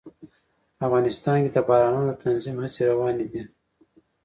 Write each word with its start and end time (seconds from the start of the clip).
افغانستان 0.85 1.37
کې 1.43 1.49
د 1.53 1.57
بارانونو 1.67 2.09
د 2.11 2.19
تنظیم 2.23 2.55
هڅې 2.63 2.81
روانې 2.91 3.25
دي. 3.31 3.41